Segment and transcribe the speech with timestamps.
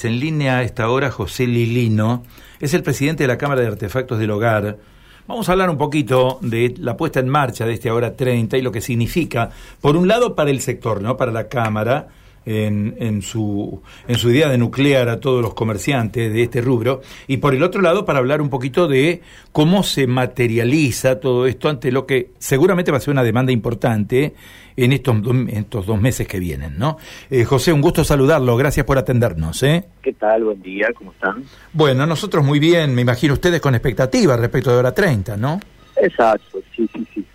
[0.00, 2.22] En línea a esta hora José Lilino,
[2.60, 4.78] es el presidente de la Cámara de Artefactos del Hogar.
[5.26, 8.62] Vamos a hablar un poquito de la puesta en marcha de este Ahora 30 y
[8.62, 9.50] lo que significa,
[9.80, 11.16] por un lado, para el sector, ¿no?
[11.16, 12.06] Para la Cámara,
[12.46, 17.02] en, en, su, en su idea de nuclear a todos los comerciantes de este rubro,
[17.26, 19.22] y por el otro lado, para hablar un poquito de
[19.52, 24.34] cómo se materializa todo esto ante lo que seguramente va a ser una demanda importante
[24.76, 25.16] en estos,
[25.48, 26.98] estos dos meses que vienen, ¿no?
[27.30, 29.84] Eh, José, un gusto saludarlo, gracias por atendernos, ¿eh?
[30.00, 30.44] ¿Qué tal?
[30.44, 31.42] Buen día, ¿cómo están?
[31.72, 35.60] Bueno, nosotros muy bien, me imagino ustedes con expectativas respecto de hora 30, ¿no?
[35.96, 37.26] Exacto, sí, sí, sí,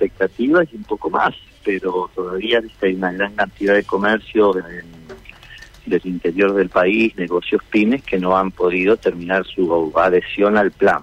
[0.00, 4.52] expectativas y un poco más, pero todavía hay una gran cantidad de comercio
[5.86, 11.02] del interior del país, negocios pymes, que no han podido terminar su adhesión al plan.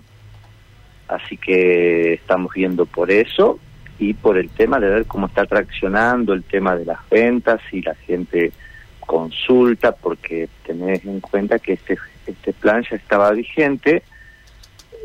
[1.07, 3.59] Así que estamos viendo por eso
[3.99, 7.81] y por el tema de ver cómo está traccionando el tema de las ventas y
[7.81, 8.51] la gente
[8.99, 14.03] consulta, porque tenés en cuenta que este, este plan ya estaba vigente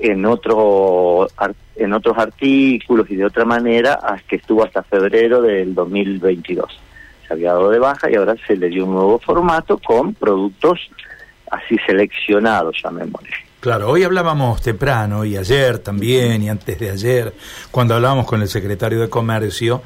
[0.02, 1.28] en otro
[1.76, 6.80] en otros artículos y de otra manera que estuvo hasta febrero del 2022
[7.26, 10.80] se había dado de baja y ahora se le dio un nuevo formato con productos
[11.50, 13.30] así seleccionados llamémosle.
[13.60, 17.32] Claro, hoy hablábamos temprano y ayer también y antes de ayer,
[17.70, 19.82] cuando hablábamos con el secretario de Comercio,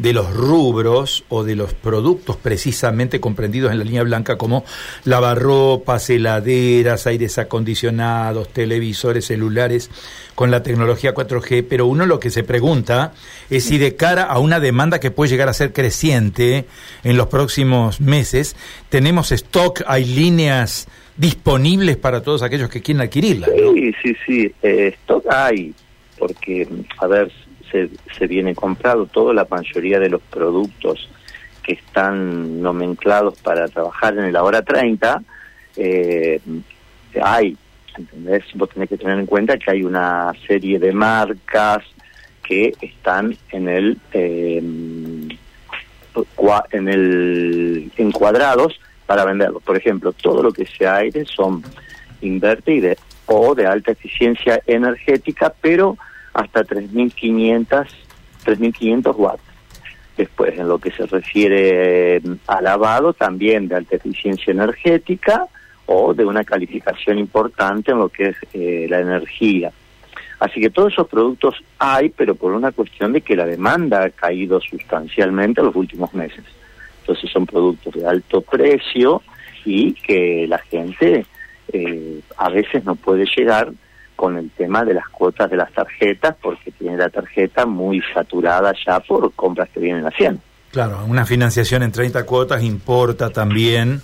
[0.00, 4.64] de los rubros o de los productos precisamente comprendidos en la línea blanca como
[5.04, 9.90] lavarropas, heladeras, aires acondicionados, televisores, celulares
[10.34, 13.12] con la tecnología 4G, pero uno lo que se pregunta
[13.50, 16.64] es si de cara a una demanda que puede llegar a ser creciente
[17.04, 18.56] en los próximos meses,
[18.88, 23.48] tenemos stock, hay líneas disponibles para todos aquellos que quieren adquirirla.
[23.48, 25.74] Sí, sí, sí, eh, stock hay,
[26.18, 27.30] porque, a ver,
[27.70, 31.08] se, se viene comprado toda la mayoría de los productos
[31.62, 35.22] que están nomenclados para trabajar en el hora 30,
[35.76, 36.40] eh,
[37.22, 37.56] hay,
[37.96, 38.44] ¿entendés?
[38.54, 41.84] Vos tenés que tener en cuenta que hay una serie de marcas
[42.42, 43.98] que están en el...
[44.12, 44.62] Eh,
[46.72, 49.60] en el encuadrados para venderlo.
[49.60, 51.62] Por ejemplo, todo lo que sea aire son
[52.20, 55.96] invertibles o de alta eficiencia energética, pero
[56.34, 57.86] hasta 3.500
[58.44, 59.42] 3.500 watts.
[60.16, 65.46] Después, en lo que se refiere eh, a lavado, también de alta eficiencia energética
[65.86, 69.72] o de una calificación importante en lo que es eh, la energía.
[70.38, 74.10] Así que todos esos productos hay, pero por una cuestión de que la demanda ha
[74.10, 76.44] caído sustancialmente en los últimos meses.
[77.00, 79.22] Entonces son productos de alto precio
[79.64, 81.26] y que la gente
[81.72, 83.72] eh, a veces no puede llegar
[84.20, 88.74] con el tema de las cuotas de las tarjetas porque tiene la tarjeta muy saturada
[88.86, 90.42] ya por compras que vienen haciendo.
[90.70, 94.02] Claro, una financiación en 30 cuotas importa también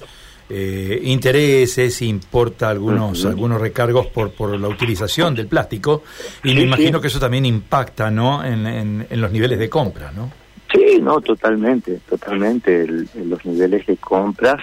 [0.49, 6.03] eh, intereses, importa algunos algunos recargos por por la utilización del plástico
[6.43, 8.43] y me imagino que eso también impacta, ¿no?
[8.43, 10.31] En, en los niveles de compra, ¿no?
[10.72, 12.87] Sí, no, totalmente, totalmente.
[12.87, 14.62] los niveles de compras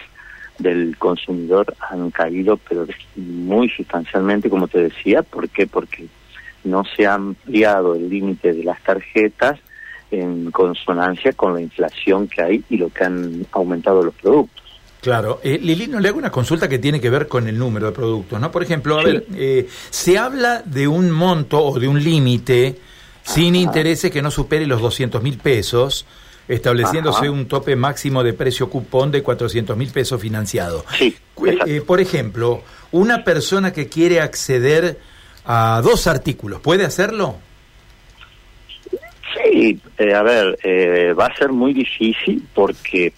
[0.59, 5.24] del consumidor han caído, pero muy sustancialmente, como te decía.
[5.24, 5.68] ¿Por qué?
[5.68, 6.08] Porque
[6.64, 9.59] no se ha ampliado el límite de las tarjetas
[10.12, 14.64] en consonancia con la inflación que hay y lo que han aumentado los productos.
[15.02, 15.41] Claro.
[15.44, 18.40] Eh, Lilino, le hago una consulta que tiene que ver con el número de productos,
[18.40, 18.52] ¿no?
[18.52, 22.80] Por ejemplo, a ver, eh, se habla de un monto o de un límite
[23.22, 26.06] sin intereses que no supere los 200 mil pesos,
[26.48, 30.86] estableciéndose un tope máximo de precio cupón de 400 mil pesos financiado.
[30.98, 31.16] Sí,
[31.66, 32.62] eh, por ejemplo,
[32.92, 35.00] una persona que quiere acceder
[35.46, 37.36] a dos artículos, ¿puede hacerlo?
[39.36, 43.14] Sí, eh, a ver, eh, va a ser muy difícil porque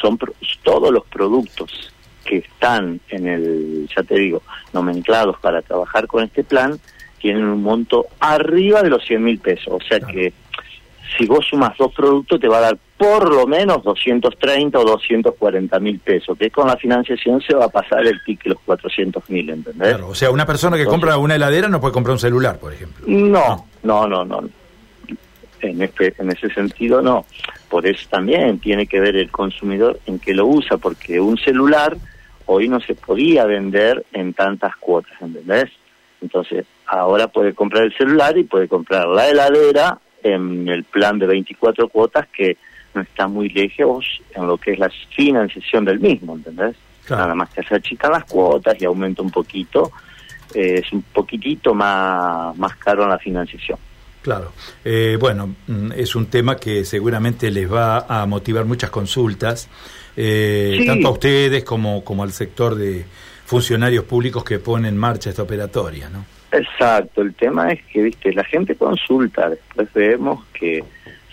[0.00, 0.18] son
[0.62, 1.92] todos los productos
[2.24, 4.42] que están en el, ya te digo,
[4.72, 6.78] nomenclados para trabajar con este plan,
[7.18, 9.68] tienen un monto arriba de los 100 mil pesos.
[9.68, 10.32] O sea que
[11.16, 15.78] si vos sumas dos productos te va a dar por lo menos 230 o 240
[15.80, 19.48] mil pesos, que con la financiación se va a pasar el ticket los 400 mil,
[19.50, 19.88] ¿entendés?
[19.88, 22.72] Claro, o sea, una persona que compra una heladera no puede comprar un celular, por
[22.72, 23.04] ejemplo.
[23.06, 24.48] No, no, no, no.
[25.60, 27.24] En, este, en ese sentido no.
[27.68, 31.96] Por eso también tiene que ver el consumidor en qué lo usa, porque un celular
[32.46, 35.70] hoy no se podía vender en tantas cuotas, ¿entendés?
[36.20, 39.98] Entonces, ahora puede comprar el celular y puede comprar la heladera
[40.34, 42.56] en el plan de 24 cuotas que
[42.94, 46.76] no está muy lejos en lo que es la financiación del mismo, ¿entendés?
[47.08, 49.92] Nada más que se achican las cuotas y aumenta un poquito,
[50.54, 53.78] eh, es un poquitito más, más caro en la financiación.
[54.20, 54.52] Claro.
[54.84, 59.70] Eh, bueno, mm, es un tema que seguramente les va a motivar muchas consultas,
[60.16, 63.06] eh, tanto a ustedes como, como al sector de
[63.46, 66.37] funcionarios públicos que ponen en marcha esta operatoria, ¿no?
[66.50, 70.82] Exacto, el tema es que, viste, la gente consulta, después vemos que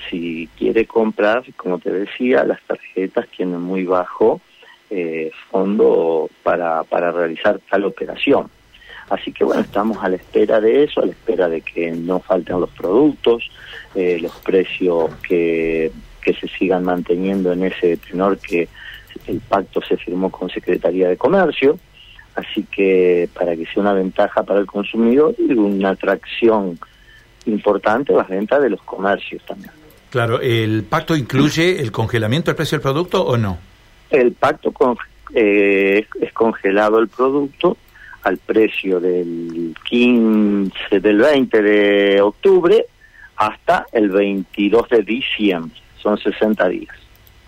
[0.10, 4.42] si quiere comprar, como te decía, las tarjetas tienen muy bajo
[4.90, 8.50] eh, fondo para, para realizar tal operación.
[9.10, 12.20] Así que bueno, estamos a la espera de eso, a la espera de que no
[12.20, 13.50] falten los productos,
[13.94, 15.92] eh, los precios que,
[16.22, 18.68] que se sigan manteniendo en ese tenor que
[19.28, 21.80] el pacto se firmó con Secretaría de Comercio
[22.36, 26.78] así que para que sea una ventaja para el consumidor y una atracción
[27.46, 29.72] importante las ventas de los comercios también.
[30.10, 33.58] Claro, ¿el pacto incluye el congelamiento del precio del producto o no?
[34.10, 34.98] El pacto con,
[35.34, 37.78] eh, es congelado el producto
[38.24, 42.86] al precio del 15, del 20 de octubre
[43.36, 46.96] hasta el 22 de diciembre, son 60 días.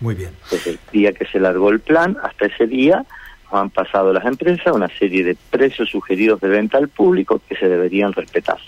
[0.00, 0.30] Muy bien.
[0.50, 3.04] Desde el día que se largó el plan hasta ese día
[3.50, 7.68] han pasado las empresas una serie de precios sugeridos de venta al público que se
[7.68, 8.58] deberían respetar.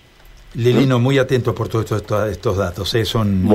[0.54, 3.04] Lilino, muy atento por todos estos, estos datos, ¿eh?
[3.04, 3.48] son,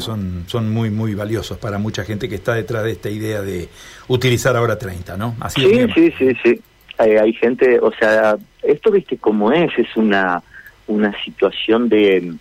[0.00, 3.68] son, son muy, muy valiosos para mucha gente que está detrás de esta idea de
[4.08, 5.36] utilizar ahora 30, ¿no?
[5.38, 6.60] Así sí, sí, sí, sí.
[6.98, 10.42] Hay, hay, gente, o sea, esto viste cómo es, es una,
[10.88, 12.34] una situación de,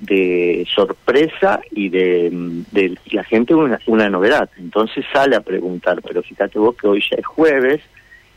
[0.00, 2.30] de sorpresa y de,
[2.70, 4.48] de la gente una, una novedad.
[4.58, 7.80] Entonces sale a preguntar, pero fíjate vos que hoy ya es jueves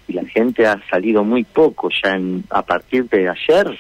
[0.08, 3.78] y la gente ha salido muy poco, ya en, a partir de ayer,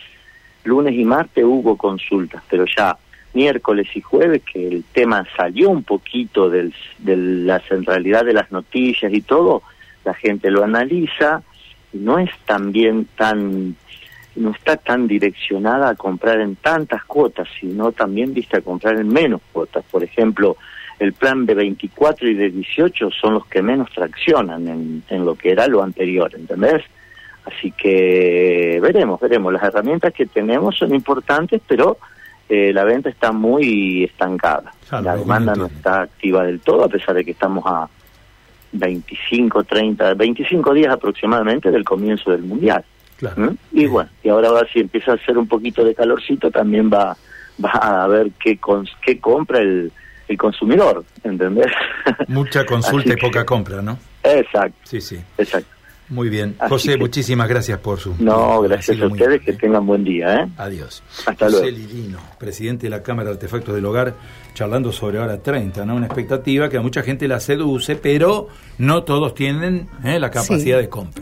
[0.63, 2.97] lunes y martes hubo consultas, pero ya
[3.33, 8.51] miércoles y jueves que el tema salió un poquito del, de la centralidad de las
[8.51, 9.63] noticias y todo,
[10.03, 11.41] la gente lo analiza
[11.93, 13.75] no es también tan
[14.35, 19.09] no está tan direccionada a comprar en tantas cuotas, sino también viste a comprar en
[19.09, 19.83] menos cuotas.
[19.91, 20.57] Por ejemplo,
[20.99, 25.35] el plan de 24 y de 18 son los que menos traccionan en, en lo
[25.35, 26.83] que era lo anterior, ¿entendés?
[27.45, 29.51] Así que veremos, veremos.
[29.51, 31.97] Las herramientas que tenemos son importantes, pero
[32.47, 34.73] eh, la venta está muy estancada.
[34.91, 37.89] la demanda no está activa del todo, a pesar de que estamos a
[38.73, 42.83] 25, 30, 25 días aproximadamente del comienzo del Mundial.
[43.35, 43.49] ¿Mm?
[43.71, 47.15] Y bueno, y ahora va, si empieza a hacer un poquito de calorcito, también va,
[47.63, 48.59] va a ver qué,
[49.05, 49.91] qué compra el,
[50.27, 51.71] el consumidor, ¿entendés?
[52.27, 53.97] Mucha consulta y poca compra, ¿no?
[54.23, 54.77] Exacto.
[54.83, 55.19] Sí, sí.
[55.37, 55.81] Exacto.
[56.11, 56.55] Muy bien.
[56.67, 58.13] José, muchísimas gracias por su...
[58.19, 60.41] No, gracias a ustedes, que tengan buen día.
[60.41, 60.47] ¿eh?
[60.57, 61.01] Adiós.
[61.25, 61.77] Hasta José luego.
[61.77, 64.13] Lilino, presidente de la Cámara de Artefactos del Hogar,
[64.53, 65.95] charlando sobre hora 30, ¿no?
[65.95, 70.19] Una expectativa que a mucha gente la seduce, pero no todos tienen ¿eh?
[70.19, 71.15] la capacidad de compra.